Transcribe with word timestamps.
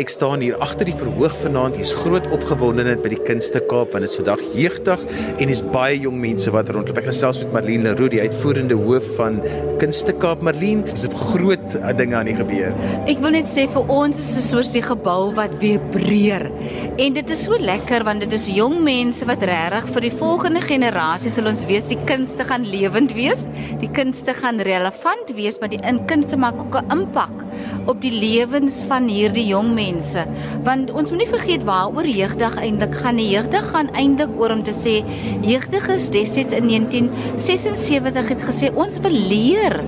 Ek 0.00 0.08
staan 0.08 0.40
hier 0.40 0.56
agter 0.64 0.88
die 0.88 0.94
verhoog 0.96 1.34
vanaand. 1.42 1.74
Hier's 1.76 1.90
groot 1.92 2.24
opgewondenheid 2.32 3.02
by 3.04 3.10
die 3.12 3.18
Kunste 3.26 3.60
Kaap 3.68 3.90
want 3.92 4.06
dit 4.06 4.08
is 4.08 4.16
vandag 4.16 4.40
jeugdag 4.56 5.02
en 5.34 5.50
dis 5.50 5.60
baie 5.74 5.98
jong 6.00 6.16
mense 6.22 6.48
wat 6.54 6.70
rondloop. 6.72 6.96
Ek 7.02 7.10
gesels 7.10 7.42
met 7.42 7.52
Marlene 7.58 7.90
Leroux, 7.90 8.08
die 8.14 8.22
uitvoerende 8.24 8.78
hoof 8.80 9.10
van 9.18 9.36
Kunste 9.82 10.14
Kaap. 10.16 10.40
Marlene, 10.46 10.86
dis 10.88 11.04
'n 11.04 11.12
groot 11.12 11.76
ding 11.98 12.14
aan 12.16 12.30
die 12.32 12.36
gebeur. 12.38 12.72
Ek 13.12 13.20
wil 13.20 13.36
net 13.36 13.44
sê 13.44 13.66
vir 13.68 13.84
ons 13.92 14.16
is 14.16 14.30
dit 14.36 14.44
soos 14.44 14.72
die 14.72 14.80
gebou 14.80 15.34
wat 15.36 15.52
vibreer. 15.60 16.48
En 16.96 17.12
dit 17.12 17.30
is 17.30 17.44
so 17.44 17.58
lekker 17.58 18.04
want 18.04 18.20
dit 18.20 18.32
is 18.32 18.48
jong 18.48 18.80
mense 18.82 19.26
wat 19.26 19.42
regtig 19.42 19.84
vir 19.92 20.00
die 20.00 20.16
volgende 20.16 20.62
generasie 20.62 21.28
sal 21.28 21.46
ons 21.46 21.66
wees 21.66 21.88
die 21.88 22.00
kunste 22.06 22.44
gaan 22.44 22.64
lewend 22.64 23.12
wees. 23.12 23.46
Die 23.80 23.92
kunste 23.92 24.32
gaan 24.32 24.60
relevant 24.60 25.36
wees, 25.36 25.60
maar 25.60 25.68
die 25.68 25.84
in 25.84 26.06
kunste 26.06 26.38
maak 26.38 26.56
ook 26.56 26.80
'n 26.80 26.90
impak 26.90 27.44
op 27.86 28.00
die 28.00 28.12
lewens 28.12 28.84
van 28.88 29.06
hierdie 29.08 29.46
jong 29.46 29.74
mense 29.74 29.89
mense 29.90 30.26
want 30.66 30.90
ons 30.94 31.12
moenie 31.12 31.28
vergeet 31.30 31.66
waaroor 31.68 32.08
jeugdag 32.08 32.58
eintlik 32.62 32.94
gaan 33.02 33.20
die 33.20 33.30
jeugdag 33.32 33.70
gaan 33.74 33.90
eintlik 33.98 34.34
oor 34.40 34.54
om 34.56 34.64
te 34.66 34.74
sê 34.76 35.00
jeugdig 35.46 35.88
is 35.96 36.10
destyds 36.14 36.56
in 36.56 36.70
1976 36.70 38.34
het 38.34 38.46
gesê 38.50 38.74
ons 38.74 39.00
wil 39.04 39.18
leer 39.32 39.80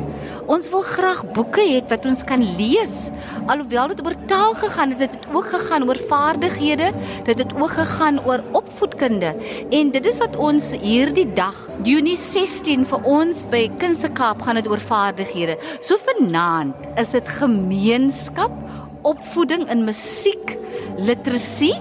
Ons 0.51 0.67
wil 0.73 0.83
graag 0.83 1.21
boeke 1.37 1.63
hê 1.63 1.79
wat 1.91 2.07
ons 2.09 2.25
kan 2.27 2.43
lees. 2.59 3.11
Alhoewel 3.51 3.93
dit 3.93 4.01
oor 4.05 4.17
taal 4.31 4.57
gegaan 4.59 4.95
het, 4.95 5.05
het 5.05 5.15
dit 5.15 5.27
ook 5.35 5.47
gegaan 5.53 5.87
oor 5.87 6.01
vaardighede, 6.11 6.91
dit 7.29 7.39
het 7.39 7.55
ook 7.55 7.75
gegaan 7.77 8.19
oor 8.27 8.43
opvoedkunde. 8.59 9.33
En 9.71 9.93
dit 9.95 10.07
is 10.07 10.19
wat 10.19 10.37
ons 10.37 10.73
hierdie 10.83 11.29
dag, 11.37 11.57
Junie 11.87 12.19
16 12.19 12.87
vir 12.91 13.07
ons 13.09 13.45
by 13.53 13.65
Kunste 13.79 14.11
Kaap 14.11 14.43
gaan 14.43 14.59
dit 14.59 14.69
oor 14.71 14.83
vaardighede. 14.83 15.59
So 15.81 16.01
vanaand 16.09 16.91
is 17.01 17.15
dit 17.15 17.35
gemeenskap 17.39 18.53
opvoeding 19.03 19.69
in 19.71 19.85
musiek, 19.85 20.57
literasie, 20.97 21.75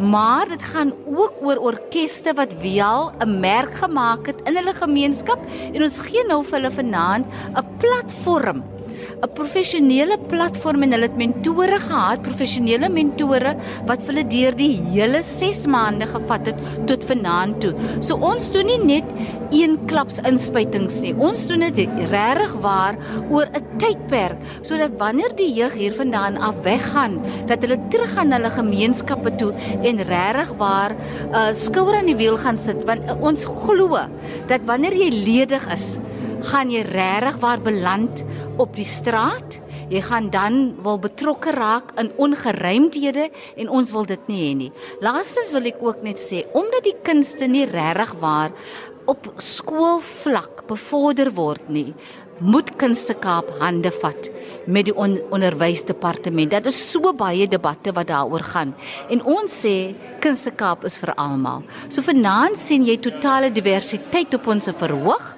maar 0.00 0.48
dit 0.48 0.62
gaan 0.62 0.92
ook 1.06 1.40
oor 1.42 1.56
orkeste 1.72 2.34
wat 2.36 2.52
wel 2.60 3.12
'n 3.24 3.40
merk 3.40 3.74
gemaak 3.74 4.26
het 4.26 4.40
in 4.44 4.56
hulle 4.56 4.74
gemeenskap 4.74 5.38
en 5.72 5.82
ons 5.82 5.98
gee 5.98 6.24
nou 6.26 6.44
vir 6.44 6.60
hulle 6.60 6.72
vanaand 6.72 7.26
'n 7.56 7.66
platform 7.78 8.62
'n 9.22 9.32
professionele 9.34 10.18
platform 10.28 10.82
en 10.82 10.92
hulle 10.92 11.08
het 11.08 11.16
mentore 11.16 11.78
gehad, 11.80 12.22
professionele 12.22 12.88
mentore 12.88 13.56
wat 13.86 14.02
hulle 14.06 14.24
deur 14.26 14.54
die 14.56 14.72
hele 14.92 15.22
6 15.22 15.66
maande 15.66 16.06
gevat 16.06 16.46
het 16.46 16.58
tot 16.86 17.04
vanaand 17.04 17.60
toe. 17.60 17.74
So 18.00 18.16
ons 18.16 18.50
doen 18.50 18.66
nie 18.66 18.78
net 18.84 19.04
een 19.50 19.78
klaps 19.86 20.18
inspuitings 20.28 21.00
nie. 21.00 21.14
Ons 21.14 21.46
doen 21.46 21.60
dit 21.60 21.88
regtig 22.10 22.52
waar 22.60 22.96
oor 23.30 23.46
'n 23.46 23.64
tydperk 23.78 24.36
sodat 24.62 24.98
wanneer 24.98 25.32
die 25.36 25.52
jeug 25.52 25.74
hiervandaan 25.74 26.36
af 26.36 26.54
weggaan, 26.62 27.20
dat 27.46 27.62
hulle 27.62 27.78
terug 27.90 28.12
gaan 28.14 28.32
hulle 28.32 28.50
gemeenskappe 28.50 29.34
toe 29.36 29.52
en 29.82 29.96
regtig 30.02 30.52
waar 30.58 30.92
'n 30.92 31.34
uh, 31.34 31.52
skouer 31.52 31.96
aan 31.96 32.06
die 32.06 32.16
wiel 32.16 32.36
gaan 32.36 32.58
sit 32.58 32.84
want 32.84 33.00
uh, 33.08 33.22
ons 33.22 33.44
glo 33.44 33.98
dat 34.46 34.60
wanneer 34.66 34.94
jy 34.94 35.10
ledig 35.10 35.72
is, 35.72 35.96
gaan 36.46 36.70
jy 36.70 36.82
regtig 36.86 37.38
waar 37.42 37.62
beland 37.62 38.24
op 38.62 38.76
die 38.76 38.88
straat. 38.88 39.60
Jy 39.90 40.00
gaan 40.02 40.30
dan 40.34 40.74
wil 40.82 40.98
betrokke 40.98 41.52
raak 41.54 41.92
in 42.00 42.10
ongeruimdhede 42.18 43.28
en 43.56 43.70
ons 43.70 43.92
wil 43.94 44.06
dit 44.08 44.28
nie 44.30 44.40
hê 44.42 44.52
nie. 44.58 44.72
Laastens 45.04 45.52
wil 45.54 45.68
ek 45.70 45.82
ook 45.82 46.02
net 46.02 46.18
sê 46.22 46.42
omdat 46.58 46.86
die 46.88 46.96
kunste 47.06 47.46
nie 47.46 47.66
regtig 47.70 48.16
waar 48.22 48.54
op 49.06 49.28
skoolvlak 49.38 50.64
bevorder 50.66 51.30
word 51.36 51.68
nie, 51.70 51.92
moet 52.42 52.68
Kunste 52.76 53.14
Kaap 53.16 53.48
hande 53.62 53.90
vat 54.02 54.28
met 54.68 54.88
die 54.88 54.94
on 54.94 55.16
onderwysdepartement. 55.32 56.50
Dit 56.52 56.68
is 56.68 56.76
so 56.90 57.12
baie 57.16 57.46
debatte 57.48 57.94
wat 57.96 58.10
daaroor 58.10 58.44
gaan. 58.44 58.74
En 59.10 59.22
ons 59.24 59.52
sê 59.62 59.94
Kunste 60.20 60.52
Kaap 60.52 60.84
is 60.84 60.98
vir 61.00 61.14
almal. 61.16 61.64
So 61.88 62.04
vanaand 62.04 62.58
sien 62.60 62.84
jy 62.84 62.98
totale 63.00 63.52
diversiteit 63.54 64.34
op 64.36 64.50
ons 64.52 64.68
verhoog 64.68 65.35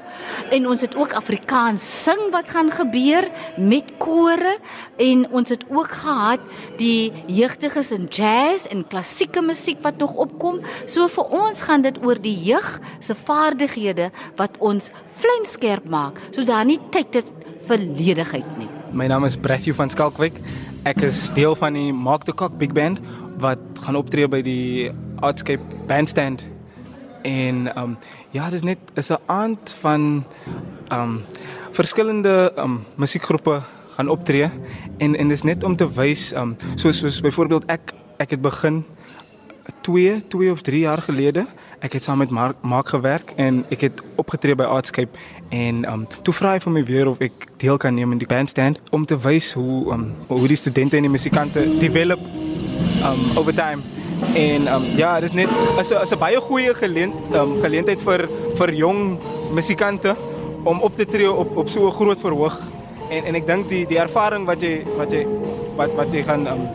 en 0.55 0.69
ons 0.69 0.81
het 0.81 0.97
ook 0.97 1.15
Afrikaans 1.19 1.85
sing 2.05 2.21
wat 2.35 2.51
gaan 2.55 2.71
gebeur 2.75 3.29
met 3.57 3.93
kore 4.03 4.57
en 4.97 5.25
ons 5.31 5.49
het 5.49 5.65
ook 5.71 5.91
gehad 6.01 6.41
die 6.81 7.13
jeugdiges 7.27 7.91
in 7.95 8.07
jazz 8.11 8.67
en 8.73 8.87
klassieke 8.89 9.43
musiek 9.43 9.83
wat 9.83 9.99
nog 9.99 10.15
opkom. 10.15 10.61
So 10.87 11.09
vir 11.09 11.35
ons 11.43 11.63
gaan 11.63 11.83
dit 11.87 11.99
oor 12.05 12.21
die 12.21 12.37
jeug 12.49 12.79
se 13.01 13.15
vaardighede 13.15 14.11
wat 14.37 14.59
ons 14.59 14.91
vlamskerp 15.21 15.89
maak. 15.89 16.21
So 16.31 16.45
daar 16.45 16.67
nie 16.69 16.81
tyd 16.95 17.15
het 17.21 17.33
vir 17.69 17.83
ledigheid 17.83 18.59
nie. 18.59 18.69
My 18.93 19.09
naam 19.11 19.27
is 19.29 19.37
Brethu 19.37 19.75
van 19.77 19.91
Skalkwyk. 19.93 20.39
Ek 20.89 21.03
is 21.05 21.29
deel 21.37 21.57
van 21.59 21.77
die 21.77 21.91
Mark 21.93 22.25
the 22.25 22.33
Cock 22.33 22.57
Big 22.59 22.73
Band 22.73 23.03
wat 23.43 23.61
gaan 23.85 23.99
optree 23.99 24.29
by 24.31 24.41
die 24.43 24.89
Artscape 25.23 25.63
Bandstand 25.91 26.45
en 27.23 27.67
ehm 27.75 27.83
um, 27.83 27.97
ja, 28.31 28.51
dis 28.51 28.63
net 28.63 28.79
is 28.95 29.11
'n 29.11 29.23
aand 29.27 29.77
van 29.81 30.25
ehm 30.89 31.01
um, 31.01 31.25
verskillende 31.71 32.53
ehm 32.57 32.65
um, 32.65 32.85
musiekgroepe 32.95 33.61
gaan 33.97 34.09
optree. 34.09 34.51
En 34.99 35.17
en 35.17 35.29
dis 35.29 35.43
net 35.43 35.65
om 35.65 35.77
te 35.77 35.93
wys 35.93 36.33
ehm 36.33 36.43
um, 36.43 36.57
soos 36.75 36.99
soos 36.99 37.21
byvoorbeeld 37.21 37.65
ek 37.67 37.93
ek 38.17 38.31
het 38.31 38.41
begin 38.41 38.85
2 39.81 40.27
2 40.29 40.51
of 40.51 40.61
3 40.61 40.79
jaar 40.79 41.03
gelede 41.03 41.47
ek 41.79 41.93
het 41.93 42.03
saam 42.03 42.19
met 42.19 42.31
Mark 42.31 42.57
Mark 42.61 42.89
gewerk 42.89 43.33
en 43.37 43.65
ek 43.71 43.81
het 43.81 44.03
opgetree 44.17 44.55
by 44.55 44.65
Artscape. 44.65 45.19
En 45.49 45.85
um, 45.93 46.07
toe 46.23 46.35
vra 46.35 46.57
hy 46.57 46.63
vir 46.65 46.73
my 46.73 46.85
weer 46.85 47.11
of 47.11 47.23
ek 47.25 47.47
deel 47.63 47.77
kan 47.77 47.95
neem 47.95 48.13
in 48.13 48.19
die 48.23 48.31
bandstand 48.31 48.81
om 48.91 49.07
te 49.07 49.19
wys 49.19 49.53
hoe 49.59 49.93
um, 49.95 50.11
hoe 50.27 50.49
die 50.49 50.59
studente 50.59 50.97
en 50.97 51.07
die 51.07 51.13
musikante 51.13 51.65
develop 51.79 52.21
um, 53.03 53.25
over 53.37 53.55
time 53.55 53.98
En 54.35 54.67
um, 54.75 54.85
ja, 54.97 55.21
dit 55.21 55.29
is 55.29 55.35
net 55.35 55.49
as 55.79 55.91
'n 55.91 55.95
as 55.95 56.13
'n 56.13 56.19
baie 56.19 56.41
goeie 56.41 56.75
geleent, 56.75 57.15
um, 57.35 57.59
geleentheid 57.61 58.01
vir 58.03 58.29
vir 58.55 58.75
jong 58.75 59.19
musikante 59.53 60.17
om 60.65 60.81
op 60.81 60.95
te 60.95 61.07
tree 61.07 61.33
op 61.33 61.57
op 61.57 61.69
so 61.69 61.87
'n 61.87 61.93
groot 61.93 62.21
verhoog. 62.21 62.59
En 63.11 63.25
en 63.25 63.35
ek 63.35 63.47
dink 63.47 63.69
die 63.69 63.87
die 63.87 63.99
ervaring 63.99 64.47
wat 64.47 64.61
jy 64.61 64.85
wat 64.97 65.13
jy 65.13 65.27
wat 65.77 65.95
wat 65.95 66.13
jy 66.13 66.23
gaan 66.23 66.47
um, 66.47 66.69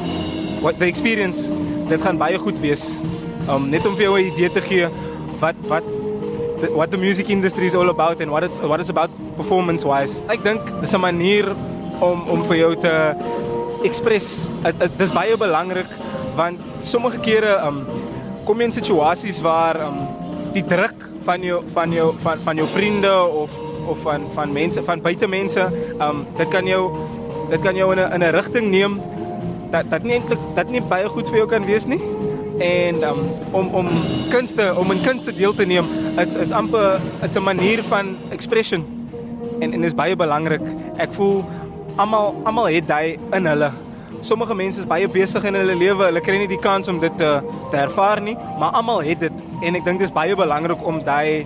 what 0.62 0.80
the 0.80 0.86
experience 0.86 1.52
dit 1.90 2.02
gaan 2.02 2.18
baie 2.18 2.38
goed 2.38 2.60
wees. 2.60 3.02
Um 3.50 3.70
net 3.70 3.86
om 3.86 3.96
vir 3.96 4.04
jou 4.04 4.18
'n 4.20 4.32
idee 4.32 4.52
te 4.52 4.62
gee 4.62 4.88
wat 5.40 5.56
wat 5.68 5.84
what 6.72 6.92
the 6.92 6.98
music 6.98 7.30
industry 7.30 7.66
is 7.66 7.76
all 7.76 7.90
about 7.90 8.22
and 8.22 8.32
what 8.32 8.44
it's 8.44 8.60
what 8.60 8.80
it's 8.80 8.90
about 8.90 9.10
performance 9.36 9.88
wise. 9.88 10.22
Ek 10.28 10.44
dink 10.44 10.62
dis 10.82 10.94
'n 10.94 11.00
manier 11.00 11.46
om 12.00 12.30
om 12.30 12.44
vir 12.44 12.58
jou 12.58 12.76
te 12.76 13.16
express. 13.84 14.48
Dit 14.80 15.00
is 15.00 15.12
baie 15.12 15.38
belangrik 15.38 15.88
want 16.36 16.60
sommige 16.80 17.20
kere 17.20 17.58
um 17.68 17.86
kom 18.46 18.60
jy 18.60 18.66
in 18.66 18.76
situasies 18.76 19.42
waar 19.42 19.80
um 19.88 20.08
die 20.54 20.66
druk 20.66 21.10
van 21.26 21.42
jou 21.44 21.62
van 21.74 21.92
jou 21.92 22.14
van 22.24 22.40
van 22.44 22.56
jou 22.56 22.68
vriende 22.68 23.14
of 23.44 23.52
of 23.88 24.00
van 24.00 24.28
van 24.32 24.54
mense 24.54 24.84
van 24.84 25.02
buitemense 25.02 25.68
um 26.00 26.26
dit 26.38 26.50
kan 26.50 26.68
jou 26.68 26.92
dit 27.50 27.62
kan 27.62 27.76
jou 27.76 27.92
in 27.94 28.00
'n 28.00 28.14
in 28.14 28.24
'n 28.24 28.32
rigting 28.32 28.70
neem 28.70 29.02
dat 29.72 29.90
dat 29.90 30.04
nie 30.04 30.14
eintlik 30.20 30.40
dat 30.56 30.70
nie 30.70 30.82
baie 30.82 31.10
goed 31.10 31.30
vir 31.30 31.44
jou 31.44 31.48
kan 31.50 31.66
wees 31.66 31.86
nie. 31.86 32.02
En 32.62 33.04
um 33.04 33.22
om 33.52 33.68
om 33.74 33.88
kunste 34.30 34.74
om 34.78 34.92
in 34.92 35.02
kunste 35.02 35.34
deel 35.34 35.54
te 35.54 35.66
neem 35.66 35.86
is 36.22 36.36
is 36.36 36.52
amper 36.52 37.02
dit's 37.22 37.36
'n 37.36 37.44
manier 37.44 37.84
van 37.84 38.18
expression. 38.30 38.86
En 39.60 39.74
en 39.74 39.84
is 39.84 39.96
baie 39.96 40.16
belangrik 40.16 40.62
ek 40.98 41.14
voel 41.14 41.44
almal 41.96 42.36
almal 42.44 42.68
het 42.70 42.88
daai 42.88 43.18
in 43.32 43.46
hulle 43.46 43.72
sommige 44.22 44.56
mense 44.56 44.82
is 44.82 44.88
baie 44.90 45.08
besig 45.08 45.44
in 45.44 45.58
hulle 45.58 45.76
lewe, 45.76 46.06
hulle 46.06 46.22
kry 46.24 46.38
nie 46.38 46.50
die 46.52 46.62
kans 46.62 46.90
om 46.92 47.00
dit 47.00 47.18
te 47.18 47.32
te 47.72 47.78
ervaar 47.78 48.22
nie, 48.22 48.36
maar 48.60 48.76
almal 48.80 49.04
het 49.04 49.20
dit. 49.20 49.44
En 49.62 49.76
ek 49.76 49.86
dink 49.86 50.00
dit 50.04 50.08
is 50.08 50.16
baie 50.16 50.36
belangrik 50.36 50.82
om 50.86 51.02
daai 51.04 51.46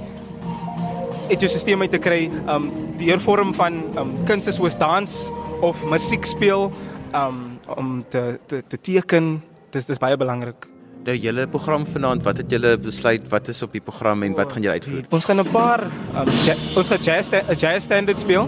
ekosisteem 1.33 1.81
uit 1.81 1.91
te 1.91 2.01
kry, 2.01 2.27
um 2.47 2.69
die 2.97 3.13
vorm 3.21 3.53
van 3.53 3.83
um 3.99 4.15
kunste 4.29 4.53
soos 4.55 4.77
dans 4.79 5.17
of 5.61 5.83
musiek 5.85 6.25
speel, 6.25 6.71
um 7.13 7.43
om 7.75 8.01
te 8.09 8.39
te 8.47 8.63
te 8.67 8.77
teken, 8.77 9.37
dis 9.71 9.85
dis 9.85 10.01
baie 10.01 10.17
belangrik. 10.17 10.69
Nou 11.07 11.15
julle 11.15 11.45
program 11.47 11.85
vanaand, 11.87 12.23
wat 12.23 12.41
het 12.41 12.51
julle 12.51 12.73
besluit? 12.77 13.29
Wat 13.31 13.47
is 13.47 13.61
op 13.63 13.71
die 13.71 13.81
program 13.81 14.23
en 14.27 14.33
wat 14.35 14.51
gaan 14.51 14.65
julle 14.65 14.79
uitvoer? 14.79 15.05
Ons 15.09 15.25
gaan 15.25 15.39
'n 15.39 15.51
paar 15.51 15.87
um, 16.15 16.27
ons 16.75 16.89
gaan 16.89 16.99
jazz 16.99 17.31
jazz 17.55 17.83
standard 17.85 18.19
speel 18.19 18.47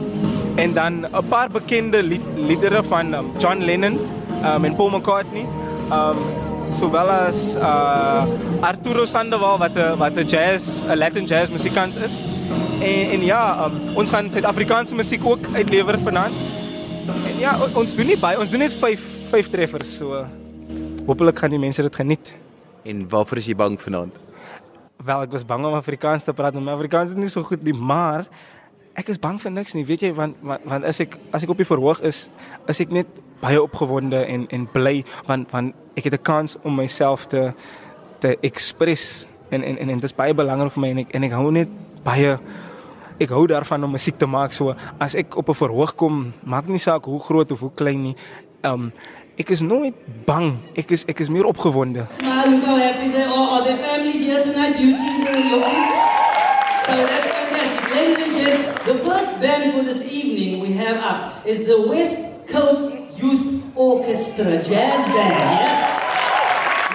en 0.60 0.74
dan 0.74 0.94
'n 1.06 1.28
paar 1.28 1.50
bekende 1.50 2.04
liedere 2.36 2.84
van 2.84 3.14
um, 3.14 3.32
John 3.38 3.58
Lennon 3.58 3.96
um, 4.44 4.66
en 4.66 4.76
Paul 4.76 4.90
McCartney. 4.90 5.46
Um 5.92 6.18
sowel 6.78 7.10
as 7.10 7.56
uh 7.56 8.26
Arturo 8.62 9.06
Sandoval 9.06 9.58
wat 9.58 9.76
'n 9.76 9.98
wat 9.98 10.18
'n 10.18 10.26
jazz, 10.26 10.84
'n 10.86 10.98
Latin 10.98 11.26
jazz 11.26 11.50
musikant 11.50 11.96
is. 11.96 12.26
En 12.82 13.10
en 13.10 13.22
ja, 13.26 13.66
um, 13.66 13.96
ons 13.96 14.10
gaan 14.10 14.30
Suid-Afrikaanse 14.30 14.96
musiek 14.96 15.26
ook 15.26 15.40
uitlewer 15.54 16.00
vanaand. 16.00 16.34
En 17.26 17.38
ja, 17.40 17.58
ons 17.74 17.96
doen 17.96 18.06
nie 18.06 18.18
baie, 18.18 18.40
ons 18.40 18.50
doen 18.50 18.60
net 18.60 18.74
5 18.74 19.02
5 19.30 19.48
treffers 19.50 19.98
so. 19.98 20.26
Hoopelik 21.06 21.40
gaan 21.40 21.50
die 21.50 21.60
mense 21.60 21.82
dit 21.82 21.96
geniet. 21.96 22.36
En 22.84 23.10
waarvoor 23.10 23.38
is 23.38 23.46
jy 23.46 23.56
bang 23.56 23.80
vanaand? 23.82 24.14
Wel, 25.04 25.22
ek 25.22 25.32
was 25.32 25.46
bang 25.46 25.66
om 25.66 25.74
Afrikaans 25.74 26.24
te 26.24 26.34
praat, 26.34 26.54
maar 26.54 26.74
Afrikaans 26.74 27.12
is 27.12 27.18
nie 27.18 27.30
so 27.30 27.44
goed 27.44 27.64
nie, 27.64 27.74
maar 27.74 28.26
ek 28.96 29.10
is 29.10 29.18
bang 29.18 29.42
vir 29.42 29.52
niks 29.52 29.74
nie, 29.74 29.86
weet 29.86 30.02
jy, 30.02 30.14
want 30.14 30.36
want, 30.42 30.66
want 30.66 30.84
as 30.84 31.00
ek 31.00 31.18
as 31.32 31.44
ek 31.44 31.50
op 31.50 31.58
die 31.58 31.68
verhoog 31.68 32.02
is, 32.02 32.30
is 32.68 32.82
ek 32.82 32.90
net 32.92 33.08
baie 33.40 33.62
opgewonde 33.62 34.26
en 34.26 34.48
en 34.50 34.66
bly 34.72 35.04
want 35.28 35.52
want 35.52 35.76
ek 35.96 36.04
het 36.10 36.14
'n 36.14 36.24
kans 36.24 36.58
om 36.64 36.76
myself 36.76 37.26
te 37.28 37.54
te 38.20 38.38
express 38.42 39.28
en 39.50 39.64
en 39.64 39.78
en, 39.78 39.90
en 39.90 40.00
dit 40.00 40.04
is 40.04 40.16
baie 40.16 40.34
belangrik 40.34 40.74
vir 40.74 40.82
my 40.82 40.90
en 40.90 40.98
ek 40.98 41.16
en 41.16 41.24
ek 41.24 41.32
hou 41.32 41.52
net 41.52 41.70
baie 42.04 42.38
ek 43.20 43.30
hou 43.30 43.48
daarvan 43.48 43.84
om 43.84 43.92
musiek 43.92 44.18
te 44.18 44.26
maak 44.26 44.54
so 44.56 44.76
as 45.00 45.16
ek 45.16 45.38
op 45.38 45.50
'n 45.50 45.54
verhoog 45.54 45.96
kom, 45.96 46.34
maak 46.44 46.68
nie 46.68 46.80
saak 46.80 47.06
hoe 47.06 47.20
groot 47.20 47.52
of 47.52 47.60
hoe 47.60 47.72
klein 47.76 48.02
nie. 48.04 48.16
Um 48.64 48.92
ek 49.38 49.50
is 49.50 49.62
nooit 49.62 49.96
bang. 50.26 50.58
Ek 50.76 50.92
is 50.92 51.06
ek 51.08 51.20
is 51.20 51.30
meer 51.30 51.46
opgewonde. 51.46 52.08
Smile, 52.12 52.50
look 52.50 52.64
how 52.64 52.78
happy 52.78 53.10
they 53.12 53.24
are. 53.24 53.48
Are 53.56 53.64
their 53.64 53.78
families 53.78 54.20
here 54.20 54.44
tonight? 54.44 54.80
You 54.80 54.94
see 54.98 55.24
the 55.24 55.40
your 55.50 55.64
kids? 55.64 55.94
So 56.86 56.96
that's. 56.96 57.39
Ladies 57.92 58.18
and 58.28 58.38
gents, 58.38 58.84
the 58.86 58.96
first 59.00 59.42
band 59.42 59.74
for 59.74 59.84
this 59.84 60.04
evening 60.04 60.60
we 60.60 60.74
have 60.74 60.98
up 60.98 61.46
is 61.46 61.66
the 61.66 61.82
West 61.88 62.48
Coast 62.48 62.96
Youth 63.18 63.64
Orchestra 63.76 64.62
Jazz 64.64 65.06
Band. 65.10 65.40
Yes? 65.40 66.00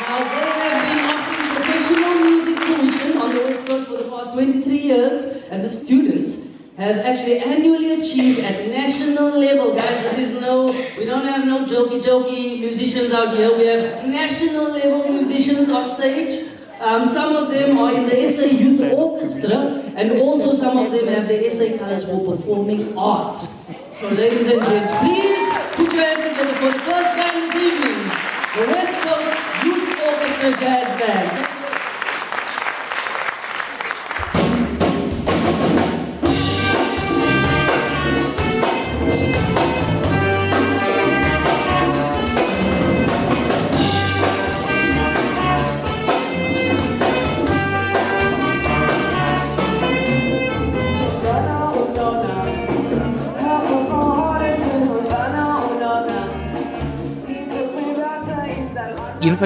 Now 0.01 0.19
they 0.19 0.51
have 0.63 0.79
been 0.87 1.05
offering 1.11 1.47
professional 1.57 2.15
music 2.25 2.57
tuition 2.65 3.19
on 3.19 3.35
the 3.35 3.41
West 3.43 3.67
Coast 3.67 3.87
for 3.89 3.97
the 3.97 4.09
past 4.09 4.33
23 4.35 4.77
years, 4.79 5.45
and 5.51 5.65
the 5.65 5.69
students 5.69 6.47
have 6.77 6.99
actually 6.99 7.39
annually 7.39 8.01
achieved 8.01 8.41
at 8.41 8.69
national 8.69 9.39
level. 9.39 9.75
Guys, 9.75 10.03
this 10.03 10.19
is 10.19 10.41
no, 10.41 10.67
we 10.97 11.05
don't 11.05 11.25
have 11.25 11.45
no 11.45 11.65
jokey 11.65 12.01
jokey 12.01 12.61
musicians 12.61 13.13
out 13.13 13.37
here. 13.37 13.57
We 13.57 13.67
have 13.67 14.07
national 14.07 14.71
level 14.71 15.09
musicians 15.11 15.71
on 15.71 15.91
stage. 15.91 16.54
Um, 16.85 17.09
some 17.09 17.35
of 17.35 17.51
them 17.51 17.79
are 17.79 17.95
in 17.95 18.07
the 18.07 18.29
SA 18.29 18.45
Youth 18.45 18.93
Orchestra, 18.93 19.83
and 19.97 20.21
also 20.21 20.53
some 20.53 20.77
of 20.77 20.93
them 20.93 21.07
have 21.09 21.27
the 21.27 21.49
SA 21.49 21.79
Colors 21.79 22.05
for 22.05 22.37
Performing 22.37 22.99
Arts. 22.99 23.65
So, 23.91 24.11
ladies 24.11 24.49
and 24.49 24.63
gents, 24.67 24.91
please 24.99 25.49
put 25.77 25.91
your 25.95 26.05
hands 26.05 26.29
together 26.29 26.53
for 26.61 26.73
the 26.73 26.81
first 26.81 27.09
time 27.17 27.41
this 27.41 27.57
evening, 27.57 28.03
the 28.53 28.67
West 28.71 29.01
Coast 29.01 29.65
Youth 29.65 29.99
Orchestra 29.99 30.51
Jazz 30.61 31.01
Band. 31.01 31.44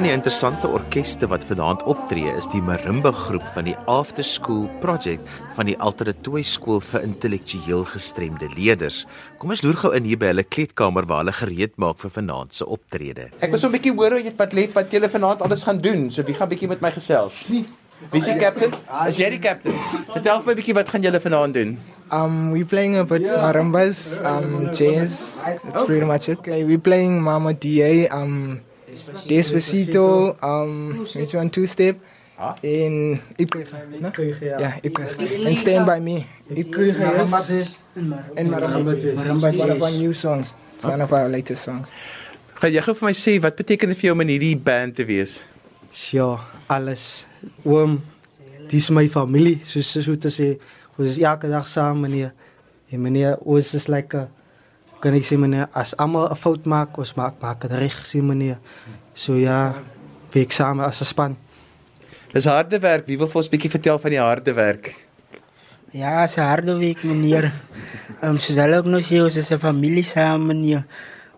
Die 0.09 0.15
interessante 0.17 0.65
orkeste 0.73 1.27
wat 1.29 1.43
vanaand 1.45 1.83
optree 1.91 2.31
is 2.33 2.47
die 2.49 2.63
Marimba 2.65 3.11
groep 3.13 3.43
van 3.53 3.67
die 3.67 3.75
After 3.85 4.25
School 4.25 4.63
Project 4.81 5.27
van 5.53 5.67
die 5.69 5.75
Alternatooi 5.77 6.41
Skool 6.41 6.79
vir 6.81 7.03
Intellektueel 7.05 7.83
Gestremde 7.91 8.47
Leerders. 8.55 9.03
Kom 9.37 9.53
ons 9.53 9.61
loer 9.61 9.77
gou 9.77 9.91
in 9.93 10.07
hier 10.09 10.17
by 10.17 10.31
hulle 10.31 10.45
kleedkamer 10.47 11.05
waar 11.05 11.21
hulle 11.21 11.35
gereed 11.37 11.75
maak 11.77 11.99
vir 12.01 12.13
vanaand 12.15 12.57
se 12.57 12.65
optrede. 12.65 13.27
Ek 13.37 13.53
wil 13.53 13.61
so 13.61 13.69
'n 13.69 13.75
bietjie 13.75 13.93
hoor 13.93 14.17
wat 14.39 14.55
lê 14.57 14.65
wat 14.73 14.89
julle 14.89 15.09
vanaand 15.09 15.43
alles 15.45 15.63
gaan 15.63 15.77
doen. 15.77 16.09
So 16.09 16.23
wie 16.23 16.33
gaan 16.33 16.49
bietjie 16.49 16.69
met 16.69 16.81
my 16.81 16.89
gesels? 16.89 17.45
Wie 17.49 17.65
is 18.13 18.25
die 18.25 18.39
kaptein? 18.39 18.73
Is 19.05 19.17
jy 19.17 19.29
die 19.29 19.39
kaptein? 19.39 19.77
Vertel 20.09 20.41
my 20.41 20.55
bietjie 20.55 20.73
wat 20.73 20.89
gaan 20.89 21.03
julle 21.03 21.19
vanaand 21.19 21.53
doen? 21.53 21.77
Um, 22.11 22.49
we're 22.51 22.65
playing 22.65 22.97
a 22.97 23.03
bit 23.03 23.21
marimbas, 23.21 24.19
um, 24.25 24.71
jazz. 24.73 25.43
That's 25.63 25.83
pretty 25.85 26.05
much 26.05 26.27
it. 26.29 26.39
Okay, 26.39 26.63
we're 26.63 26.81
playing 26.81 27.21
Mama 27.21 27.53
Da, 27.53 28.09
um, 28.09 28.61
Despacito, 29.27 30.37
um, 30.43 31.05
which 31.15 31.33
one 31.33 31.49
two 31.49 31.67
step. 31.67 31.97
In 32.63 33.19
Ikwe, 33.37 33.67
yeah, 34.41 34.79
Ikwe. 34.79 35.45
And 35.45 35.57
Stand 35.57 35.85
By 35.85 35.99
Me. 35.99 36.25
Ikwe, 36.49 36.95
yes. 36.95 37.77
And 38.37 38.49
Maramba 38.49 38.95
Jazz. 38.95 39.15
Maramba 39.19 39.51
Jazz. 39.51 39.59
One 39.59 39.71
of 39.71 39.83
our 39.83 39.91
new 39.91 40.13
songs. 40.13 40.55
It's 40.73 40.85
one 40.85 41.01
of 41.01 41.11
our 41.11 41.27
latest 41.27 41.63
songs. 41.67 41.91
Gaan 42.59 42.71
jy 42.75 42.81
gou 42.83 42.95
vir 42.95 43.07
my 43.07 43.15
sê 43.15 43.33
wat 43.39 43.55
beteken 43.55 43.91
dit 43.91 43.99
vir 43.99 44.09
jou 44.09 44.13
om 44.15 44.23
in 44.23 44.31
hierdie 44.33 44.55
band 44.59 44.95
te 44.95 45.03
wees? 45.07 45.37
Ja, 46.11 46.27
alles. 46.67 47.25
Oom, 47.63 48.01
dis 48.71 48.89
my 48.91 49.05
familie, 49.11 49.61
soos 49.67 49.91
so 49.95 50.15
te 50.19 50.31
sê. 50.31 50.49
Ons 50.99 51.13
is 51.13 51.19
elke 51.23 51.47
dag 51.51 51.67
saam, 51.71 52.01
meneer. 52.03 52.33
En 52.91 52.99
meneer, 53.03 53.37
ons 53.47 53.73
is 53.75 53.87
like 53.87 54.25
kan 54.99 55.15
ek 55.15 55.23
sê 55.23 55.37
meneer, 55.39 55.67
as 55.73 55.95
almal 55.97 56.29
'n 56.31 56.35
fout 56.35 56.65
maak, 56.65 56.97
ons 56.97 57.15
maak 57.15 57.41
maak 57.41 57.61
dit 57.61 57.71
reg, 57.71 57.95
sê 58.05 58.21
meneer. 58.21 58.57
So 59.13 59.35
ja, 59.35 59.75
werk 60.33 60.51
saam 60.51 60.79
as 60.79 61.01
'n 61.01 61.05
span. 61.05 61.37
Dis 62.33 62.45
harde 62.45 62.79
werk. 62.79 63.07
Wie 63.07 63.17
wil 63.17 63.27
vir 63.27 63.39
ons 63.41 63.47
'n 63.47 63.51
bietjie 63.55 63.71
vertel 63.71 63.99
van 63.99 64.11
die 64.11 64.19
harde 64.19 64.53
werk? 64.53 64.95
Ja, 65.91 66.25
dis 66.25 66.35
harde 66.35 66.77
werk, 66.77 67.03
meneer. 67.03 67.51
Ehm 68.21 68.35
um, 68.35 68.37
soos 68.37 68.57
hulle 68.57 68.77
ook 68.77 68.85
nou 68.85 69.01
sê, 69.01 69.23
ons 69.23 69.37
is 69.37 69.51
'n 69.51 69.59
familie 69.59 70.03
saam, 70.03 70.45
meneer. 70.45 70.85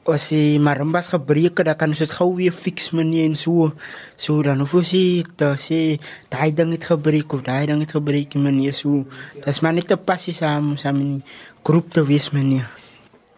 As 0.04 0.30
die 0.30 0.58
marimbas 0.60 1.10
gebreek 1.14 1.62
dan 1.64 1.78
kan 1.78 1.90
ons 1.90 2.00
dit 2.00 2.12
gou 2.12 2.36
weer 2.36 2.52
fix 2.52 2.90
meneer 2.92 3.26
en 3.26 3.36
so. 3.36 3.72
So 4.18 4.42
dan 4.42 4.60
hoef 4.60 4.74
ons 4.74 4.92
nie 4.92 5.24
te 5.38 5.54
sê 5.62 6.00
daai 6.30 6.52
ding 6.52 6.72
het 6.72 6.84
gebreek 6.84 7.34
of 7.34 7.44
daai 7.44 7.68
ding 7.68 7.80
het 7.80 7.92
gebreek 7.92 8.34
meneer 8.34 8.74
so. 8.74 9.06
Dis 9.46 9.62
maar 9.62 9.74
net 9.74 9.92
'n 9.92 10.04
passie 10.04 10.34
saam 10.34 10.76
saam 10.76 11.00
in 11.00 11.12
die 11.20 11.24
groep 11.64 11.94
te 11.94 12.04
wees 12.04 12.32
meneer. 12.32 12.68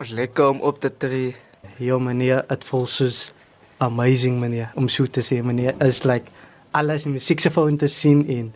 Ons 0.03 0.11
lekker 0.11 0.49
om 0.51 0.57
op 0.67 0.81
te 0.83 0.89
tree. 0.99 1.31
Ja 1.79 1.95
meneer, 1.95 2.41
dit 2.49 2.65
voel 2.67 2.83
soos 2.91 3.31
amazing 3.79 4.35
meneer 4.41 4.73
om 4.75 4.89
so 4.91 5.07
te 5.07 5.23
sê 5.23 5.39
meneer. 5.39 5.79
Is 5.79 6.03
like 6.03 6.27
alles 6.75 7.07
in 7.07 7.15
musieksefoon 7.15 7.79
te 7.79 7.87
sien 7.87 8.27
en 8.27 8.51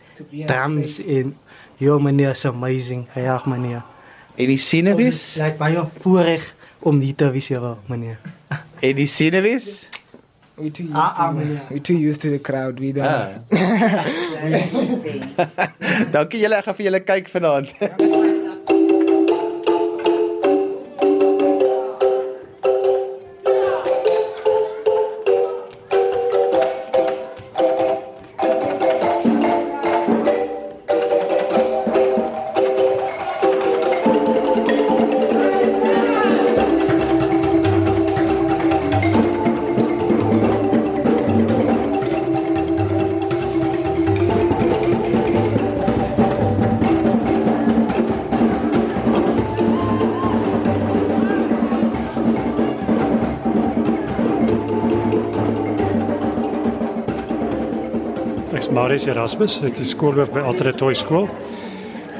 drums 0.50 0.98
en 1.00 1.32
ja 1.80 1.96
meneer, 2.04 2.36
is 2.36 2.44
amazing. 2.44 3.08
Ja 3.16 3.40
meneer. 3.48 3.80
En 4.36 4.52
die 4.52 4.60
senuwees? 4.60 5.40
Like 5.40 5.56
baie 5.56 5.88
voorreg 6.04 6.44
om 6.84 7.00
dit 7.00 7.16
te 7.16 7.32
wees 7.32 7.48
ja 7.48 7.78
meneer. 7.88 8.20
En 8.84 8.92
die 9.00 9.08
senuwees? 9.08 9.88
We're 10.58 10.70
too 10.70 10.84
used 10.84 11.16
to 11.16 11.32
we're 11.70 11.80
too 11.80 11.96
used 11.96 12.20
to 12.20 12.28
the 12.28 12.40
crowd. 12.40 12.78
We 12.78 12.92
don't. 12.92 13.08
Ah. 13.08 13.40
Dankie 16.12 16.44
julle, 16.44 16.60
ek 16.60 16.64
gaan 16.68 16.76
vir 16.82 16.90
julle 16.90 17.00
kyk 17.08 17.32
vanaand. 17.32 17.72
Ek's 58.88 59.04
Marius 59.04 59.16
Erasmus, 59.16 59.54
ek 59.68 59.80
is 59.82 59.90
skoolhoof 59.92 60.30
by 60.32 60.40
Alternatooi 60.48 60.94
skool. 60.96 61.26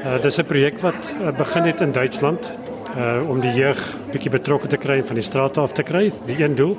Uh 0.05 0.19
dis 0.21 0.37
'n 0.37 0.45
projek 0.45 0.77
wat 0.83 1.15
uh, 1.17 1.31
begin 1.33 1.63
het 1.65 1.81
in 1.81 1.91
Duitsland 1.91 2.51
uh 2.93 3.25
om 3.25 3.39
die 3.41 3.49
jeug 3.49 3.79
bietjie 4.11 4.29
betrokke 4.29 4.67
te 4.67 4.77
kry 4.77 5.01
van 5.01 5.15
die 5.15 5.23
straat 5.25 5.57
af 5.57 5.73
te 5.73 5.81
kry, 5.81 6.11
die 6.27 6.37
een 6.37 6.55
doel. 6.55 6.77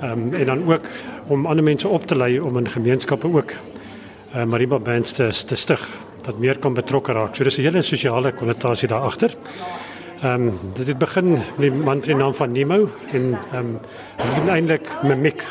Ehm 0.00 0.10
um, 0.10 0.34
en 0.34 0.46
dan 0.46 0.72
ook 0.72 0.86
om 1.28 1.46
ander 1.46 1.64
mense 1.64 1.88
op 1.88 2.06
te 2.06 2.16
lei 2.16 2.40
om 2.40 2.56
in 2.56 2.68
gemeenskappe 2.68 3.28
ook 3.28 3.52
uh 4.34 4.44
marimba 4.44 4.78
bands 4.78 5.12
te, 5.12 5.28
te 5.28 5.54
stig 5.54 5.84
dat 6.22 6.38
meer 6.38 6.58
kan 6.58 6.74
betrokke 6.74 7.12
raak. 7.12 7.36
So 7.36 7.44
dis 7.44 7.58
'n 7.58 7.62
hele 7.62 7.82
sosiale 7.82 8.32
konnotasie 8.32 8.88
daar 8.88 9.04
agter. 9.04 9.36
Ehm 10.22 10.48
um, 10.48 10.58
dit 10.74 10.86
het 10.86 10.98
begin 10.98 11.30
met 11.32 11.60
die 11.60 11.70
man 11.70 11.96
met 11.96 12.06
die 12.06 12.16
naam 12.16 12.34
van 12.34 12.52
Nemo 12.52 12.88
en 13.12 13.38
ehm 13.52 13.76
um, 14.40 14.48
eintlik 14.48 14.88
Mimik 15.02 15.44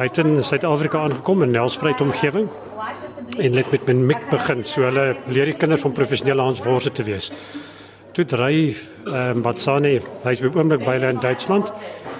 Hy 0.00 0.06
het 0.08 0.18
in 0.22 0.38
Suid-Afrika 0.40 1.02
aangekom 1.04 1.42
in 1.44 1.50
Nelspruit 1.52 2.00
omgewing 2.00 2.46
en 3.36 3.52
het 3.52 3.70
met 3.70 3.82
Mimik 3.86 4.22
begin. 4.30 4.62
So 4.64 4.86
hulle 4.86 5.10
leer 5.28 5.50
die 5.50 5.56
kinders 5.60 5.84
om 5.84 5.92
professionele 5.92 6.40
hansworse 6.40 6.88
te 6.96 7.04
wees. 7.04 7.28
Toe 8.16 8.24
dry 8.24 8.54
ehm 8.70 9.36
um, 9.36 9.42
Batsane, 9.44 9.98
hy's 10.24 10.40
by 10.40 10.48
oomblik 10.56 10.86
by 10.86 10.94
hulle 10.96 11.10
in 11.12 11.20
Duitsland, 11.20 11.68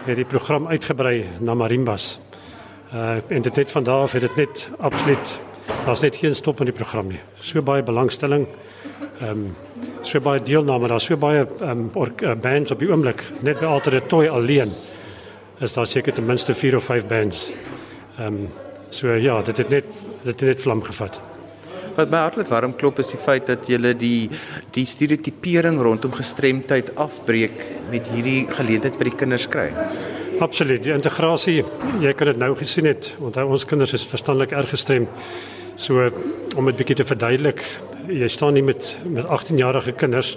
het 0.05 0.21
die 0.21 0.29
program 0.29 0.69
uitgebrei 0.69 1.25
na 1.41 1.57
marimbas. 1.57 2.19
Uh 2.93 3.17
en 3.33 3.49
dit 3.49 3.63
het 3.63 3.73
van 3.73 3.89
daar 3.89 4.05
af 4.05 4.13
het 4.13 4.29
dit 4.29 4.37
net 4.37 4.69
absoluut 4.79 5.39
daar's 5.87 6.05
net 6.05 6.21
geen 6.21 6.37
stop 6.37 6.61
in 6.61 6.69
die 6.69 6.77
program 6.77 7.09
nie. 7.09 7.25
So 7.41 7.65
baie 7.65 7.83
belangstelling 7.83 8.45
Ehm 9.21 9.31
um, 9.31 9.57
so 10.01 10.21
baie 10.21 10.41
deelname, 10.43 10.89
daar's 10.89 11.05
so 11.05 11.17
baie 11.17 11.47
ehm 11.47 11.89
um, 11.95 12.13
uh, 12.23 12.37
bands 12.41 12.71
op 12.71 12.79
die 12.79 12.89
oomblik. 12.89 13.25
Net 13.41 13.59
by 13.61 13.67
Altyd 13.69 14.09
Toy 14.09 14.29
alleen 14.29 14.73
is 15.61 15.73
daar 15.73 15.87
seker 15.87 16.13
ten 16.13 16.27
minste 16.27 16.55
4 16.55 16.77
of 16.77 16.85
5 16.85 17.07
bands. 17.07 17.51
Ehm 18.21 18.35
um, 18.35 18.49
so 18.91 19.13
ja, 19.15 19.43
dit 19.43 19.57
het 19.57 19.69
net 19.69 19.85
dit 20.23 20.41
het 20.41 20.49
net 20.49 20.61
vlam 20.61 20.83
gevat. 20.85 21.21
Wat 21.97 22.11
my 22.13 22.19
hart 22.27 22.37
laat 22.37 22.51
warm 22.53 22.75
klop 22.77 22.99
is 23.01 23.13
die 23.15 23.21
feit 23.21 23.47
dat 23.49 23.69
jy 23.71 23.95
die 23.97 24.29
die 24.77 24.85
stereotipering 24.87 25.81
rondom 25.81 26.13
gestremdheid 26.13 26.93
afbreek 27.01 27.65
met 27.91 28.11
hierdie 28.13 28.45
geleentheid 28.51 28.99
vir 29.01 29.09
die 29.09 29.17
kinders 29.23 29.49
kry. 29.49 29.71
Absoluut, 30.41 30.83
die 30.85 30.93
integrasie, 30.93 31.63
jy 32.01 32.13
kan 32.17 32.33
dit 32.33 32.41
nou 32.41 32.55
gesien 32.57 32.89
het, 32.89 33.13
want 33.21 33.37
ons 33.41 33.65
kinders 33.65 33.97
is 33.97 34.07
verstandelik 34.09 34.53
erg 34.53 34.73
gestremd. 34.75 35.09
So 35.81 36.11
om 36.57 36.69
dit 36.69 36.77
bietjie 36.77 36.99
te 37.01 37.09
verduidelik, 37.09 37.65
jy 38.09 38.29
staan 38.29 38.59
nie 38.59 38.65
met 38.65 38.97
met 39.09 39.25
18-jarige 39.25 39.97
kinders, 39.97 40.37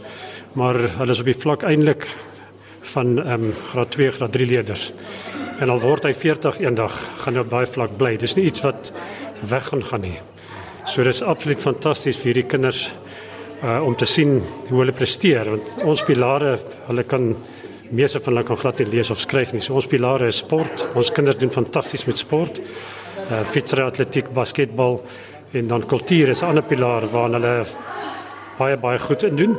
maar 0.56 0.80
hulle 1.02 1.12
is 1.12 1.20
op 1.20 1.28
die 1.28 1.42
vlak 1.46 1.68
eintlik 1.68 2.08
van 2.96 3.18
ehm 3.20 3.50
um, 3.50 3.56
graad 3.74 3.92
2, 3.92 4.16
graad 4.20 4.40
3 4.40 4.48
leerders. 4.48 4.94
En 5.62 5.70
al 5.70 5.82
word 5.84 6.08
hy 6.08 6.14
40 6.18 6.60
eendag, 6.64 6.96
gaan 7.22 7.38
hy 7.38 7.44
op 7.44 7.50
daai 7.52 7.66
vlak 7.70 7.98
bly. 7.98 8.16
Dis 8.18 8.34
nie 8.38 8.48
iets 8.50 8.64
wat 8.66 8.90
weg 9.50 9.68
gaan 9.70 9.84
gaan 9.86 10.02
nie. 10.02 10.16
So 10.90 11.04
dis 11.06 11.22
absoluut 11.22 11.62
fantasties 11.62 12.18
vir 12.20 12.32
hierdie 12.32 12.50
kinders 12.56 12.88
uh 13.64 13.80
om 13.86 13.94
te 13.96 14.06
sien 14.10 14.42
hoe 14.70 14.80
hulle 14.82 14.96
presteer 14.96 15.48
want 15.48 15.84
ons 15.88 16.02
pilare, 16.04 16.58
hulle 16.90 17.04
kan 17.08 17.30
meeste 17.96 18.20
van 18.20 18.34
hulle 18.34 18.44
kan 18.48 18.60
glad 18.60 18.82
nie 18.82 18.90
lees 18.92 19.12
of 19.14 19.22
skryf 19.24 19.54
nie. 19.54 19.62
So 19.64 19.78
ons 19.80 19.88
pilare 19.88 20.28
is 20.28 20.42
sport. 20.44 20.88
Ons 21.00 21.14
kinders 21.16 21.40
doen 21.40 21.54
fantasties 21.54 22.08
met 22.10 22.20
sport. 22.20 22.60
Uh 23.30 23.44
fietsry, 23.48 23.86
atletiek, 23.86 24.34
basketbal 24.34 25.00
en 25.54 25.70
dan 25.70 25.86
kultuur 25.86 26.34
is 26.34 26.42
'n 26.42 26.50
ander 26.50 26.64
pilaar 26.64 27.08
waarna 27.12 27.40
hulle 27.40 27.66
baie 28.58 28.78
baie 28.78 29.00
goed 29.00 29.24
in 29.24 29.36
doen. 29.36 29.58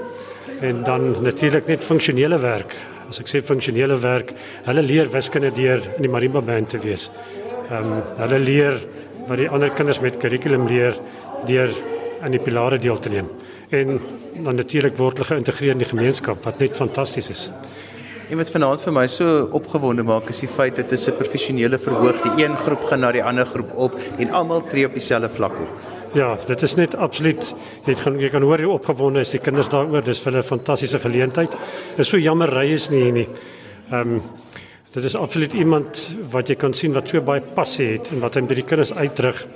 En 0.60 0.82
dan 0.82 1.22
natuurlik 1.22 1.66
net 1.66 1.84
funksionele 1.84 2.38
werk. 2.38 2.74
As 3.08 3.20
ek 3.20 3.28
sê 3.28 3.42
funksionele 3.44 3.96
werk, 4.02 4.32
hulle 4.66 4.82
leer 4.82 5.11
wiskunde 5.12 5.50
deur 5.54 5.82
in 5.96 6.02
die 6.06 6.12
marimba 6.12 6.40
band 6.40 6.70
te 6.73 6.78
wees. 6.78 7.11
Ehm 7.70 7.92
um, 7.92 8.02
hulle 8.18 8.38
leer 8.38 8.78
wat 9.28 9.40
die 9.40 9.49
ander 9.49 9.70
kinders 9.70 10.00
met 10.04 10.18
kurrikulum 10.20 10.66
leer 10.68 10.96
deur 11.49 11.73
aan 12.23 12.32
die 12.32 12.42
pilare 12.42 12.78
deel 12.78 12.99
te 12.99 13.12
neem. 13.12 13.30
En 13.70 13.99
dan 14.44 14.56
natuurlik 14.56 14.96
word 14.96 15.20
hulle 15.20 15.30
geïntegreer 15.30 15.76
in 15.76 15.82
die 15.82 15.88
gemeenskap 15.88 16.44
wat 16.44 16.61
net 16.61 16.76
fantasties 16.76 17.30
is. 17.32 17.49
En 18.30 18.40
wat 18.40 18.50
vanaand 18.50 18.80
vir 18.80 18.94
my 18.96 19.04
so 19.12 19.49
opgewonde 19.56 20.04
maak 20.06 20.30
is 20.32 20.40
die 20.40 20.49
feit 20.49 20.76
dat 20.76 20.88
dit 20.88 21.08
'n 21.08 21.16
professionele 21.16 21.78
verhoog, 21.78 22.23
die 22.23 22.44
een 22.44 22.56
groep 22.56 22.84
gaan 22.84 23.00
na 23.00 23.12
die 23.12 23.23
ander 23.23 23.46
groep 23.46 23.75
op 23.76 23.92
en 24.18 24.30
almal 24.30 24.64
tree 24.66 24.87
op 24.87 24.94
dieselfde 24.94 25.28
vlak 25.28 25.52
op. 25.52 25.93
Ja, 26.14 26.37
dit 26.47 26.62
is 26.62 26.75
net 26.78 26.94
absoluut. 26.94 27.49
Jy 27.88 27.94
kan 27.99 28.18
jy 28.23 28.28
kan 28.30 28.44
hoor 28.47 28.62
hoe 28.62 28.76
opgewonde 28.76 29.25
is 29.25 29.33
die 29.35 29.40
kinders 29.42 29.68
daaroor. 29.73 30.04
Dis 30.06 30.21
vir 30.23 30.33
hulle 30.33 30.44
'n 30.44 30.47
fantastiese 30.47 30.99
geleentheid. 30.99 31.50
Dit 31.50 31.99
is 31.99 32.09
so 32.09 32.18
jammer 32.18 32.49
ry 32.49 32.71
is 32.73 32.88
nie 32.90 33.11
nie. 33.12 33.28
Ehm 33.90 34.14
um, 34.14 34.23
dit 34.94 35.04
is 35.04 35.16
absoluut 35.16 35.54
iemand 35.54 36.12
wat 36.30 36.49
jy 36.49 36.54
kan 36.54 36.73
sien 36.73 36.92
wat 36.92 37.09
so 37.09 37.21
baie 37.21 37.40
passie 37.40 37.87
het 37.92 38.12
en 38.12 38.21
wat 38.21 38.35
hy 38.35 38.42
by 38.42 38.54
die 38.54 38.62
kinders 38.62 38.92
uitdruk. 38.92 39.47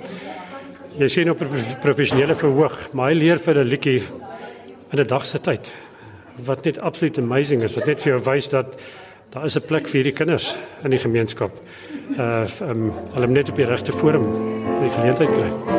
Jy 0.97 1.07
sien 1.07 1.29
op 1.29 1.41
'n 1.41 1.77
professionele 1.81 2.35
verhoog, 2.35 2.89
maar 2.93 3.09
hy 3.09 3.15
leer 3.15 3.39
vir 3.39 3.59
'n 3.59 3.67
liedjie 3.67 4.03
in 4.91 4.99
'n 4.99 5.07
dag 5.07 5.25
se 5.25 5.39
tyd 5.39 5.71
wat 6.45 6.65
net 6.65 6.79
absoluut 6.79 7.17
amazing 7.17 7.63
is 7.63 7.75
wat 7.75 7.85
net 7.85 8.01
vir 8.01 8.13
jou 8.13 8.23
wys 8.23 8.49
dat 8.49 8.79
daar 9.31 9.45
is 9.45 9.55
'n 9.55 9.65
plek 9.67 9.87
vir 9.87 10.01
hierdie 10.01 10.17
kinders 10.17 10.55
in 10.83 10.89
die 10.89 10.99
gemeenskap. 10.99 11.51
Uh 12.17 12.45
um, 12.61 12.91
hulle 13.13 13.27
net 13.27 13.49
op 13.49 13.55
die 13.55 13.65
regte 13.65 13.91
forum 13.91 14.25
die 14.81 14.89
geleentheid 14.89 15.29
kry. 15.29 15.78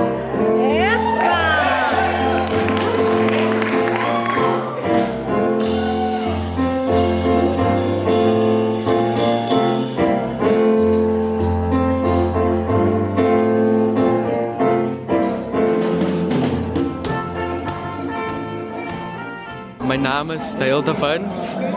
Dale 20.59 20.83
Devan. 20.83 21.23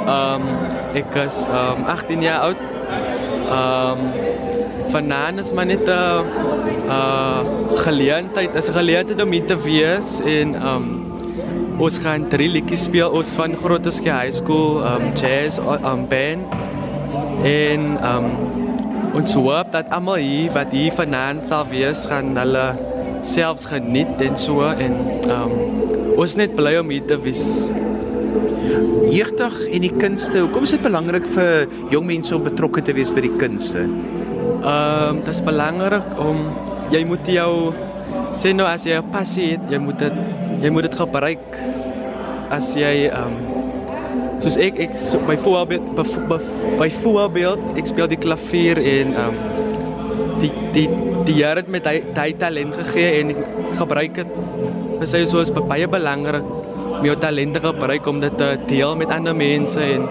Um, 0.08 0.44
ik 0.94 1.16
is 1.16 1.48
um, 1.50 1.84
18 1.86 2.22
jaar 2.22 2.40
oud. 2.40 2.56
Um, 3.50 4.00
Vanaand 4.94 5.40
is 5.40 5.54
maar 5.54 5.66
net 5.66 5.86
'n 5.86 5.90
uh, 5.90 6.20
uh, 6.88 7.40
geleentheid, 7.76 8.56
is 8.56 8.70
'n 8.70 8.74
geleentheid 8.74 9.24
om 9.24 9.32
hier 9.32 9.46
te 9.46 9.58
wees 9.58 10.22
en 10.22 10.56
um, 10.68 10.86
ons 11.78 11.98
gaan 11.98 12.28
drie 12.28 12.50
liedjies 12.50 12.84
speel 12.84 13.10
ons 13.10 13.34
van 13.36 13.56
Grooteske 13.56 14.12
High 14.12 14.34
School 14.34 14.86
um, 14.86 15.12
jazz 15.14 15.58
um, 15.58 16.06
band 16.08 16.46
en 17.44 17.82
um, 18.06 18.28
ons 19.14 19.34
hoop 19.34 19.72
dat 19.72 19.90
almal 19.90 20.22
hier 20.22 20.52
wat 20.54 20.72
hier 20.72 20.94
vanaand 20.94 21.48
sal 21.48 21.66
wees 21.68 22.06
gaan 22.06 22.38
hulle 22.38 22.68
selfs 23.22 23.66
geniet 23.66 24.22
en 24.22 24.38
so 24.38 24.62
en 24.62 24.94
um, 25.30 25.52
ons 26.18 26.36
net 26.36 26.56
bly 26.56 26.78
om 26.78 26.90
hier 26.90 27.06
te 27.06 27.18
wees 27.18 27.74
jeugdag 29.14 29.56
en 29.70 29.86
die 29.86 29.94
kunste. 29.94 30.44
Hoekom 30.44 30.68
is 30.68 30.74
dit 30.76 30.84
belangrik 30.86 31.26
vir 31.36 31.68
jong 31.94 32.06
mense 32.08 32.36
om 32.36 32.44
betrokke 32.46 32.84
te 32.86 32.96
wees 32.98 33.12
by 33.14 33.26
die 33.26 33.34
kunste? 33.40 33.86
Ehm, 33.86 34.70
um, 34.70 35.24
dit 35.24 35.34
is 35.34 35.44
belangrik 35.44 36.20
om 36.22 36.46
jy 36.94 37.04
moet 37.08 37.28
jou 37.28 37.74
sê 38.38 38.54
nou 38.56 38.68
as 38.68 38.86
jy 38.86 38.98
'n 38.98 39.12
passie 39.12 39.52
het, 39.54 39.64
jy 39.70 39.80
moet 39.80 40.00
dit 40.00 40.14
jy 40.64 40.70
moet 40.70 40.84
dit 40.88 40.96
gebruik 40.96 41.58
as 42.50 42.76
jy 42.76 43.10
ehm 43.10 43.28
um, 43.28 43.36
soos 44.42 44.58
ek 44.58 44.80
ek 44.80 44.98
so, 45.00 45.20
by 45.28 45.38
voorbeeld 45.38 45.96
by, 45.96 46.38
by 46.78 46.90
voorbeeld 46.90 47.60
ek 47.78 47.88
speel 47.88 48.08
die 48.08 48.20
klavier 48.20 48.78
en 48.78 49.14
ehm 49.14 49.28
um, 49.28 49.38
die 50.40 50.52
die 50.74 50.88
die 51.24 51.34
Here 51.40 51.64
het 51.64 51.88
hy 51.88 52.04
hy 52.16 52.32
talent 52.36 52.76
gegee 52.76 53.22
en 53.22 53.30
ek 53.32 53.40
gebruik 53.80 54.14
dit. 54.14 54.28
Dit 55.00 55.14
is 55.14 55.52
baie 55.52 55.88
belangrik 55.88 56.63
om 57.04 57.10
jou 57.10 57.20
talente 57.20 57.60
gebruik 57.60 58.06
om 58.08 58.20
dit 58.24 58.36
te 58.40 58.54
deel 58.70 58.94
met 58.96 59.10
ander 59.12 59.36
mense 59.36 59.82
en 59.84 60.06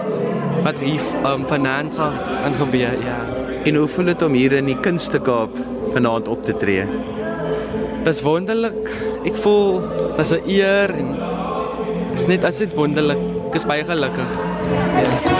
wat 0.61 0.77
hier 0.77 1.01
um, 1.25 1.41
vanaand 1.49 1.97
sal 1.97 2.13
aangebeur 2.45 2.93
ja. 3.01 3.17
En 3.65 3.79
hoe 3.81 3.87
voel 3.89 4.11
dit 4.11 4.21
om 4.21 4.37
hier 4.37 4.53
in 4.59 4.69
die 4.69 4.77
kunste 4.77 5.17
Kaap 5.17 5.57
vanaand 5.95 6.29
op 6.29 6.45
te 6.45 6.53
tree? 6.61 6.85
Dis 8.05 8.21
wonderlik. 8.21 8.93
Ek 9.25 9.41
voel 9.41 9.81
dis 10.19 10.37
'n 10.37 10.45
eer 10.45 10.93
en 10.93 11.15
is 12.13 12.29
net 12.29 12.45
as 12.45 12.61
dit 12.61 12.77
wonderlik 12.77 13.21
ek 13.49 13.55
is 13.57 13.65
baie 13.65 13.85
gelukkig. 13.85 14.41
Ja 15.01 15.32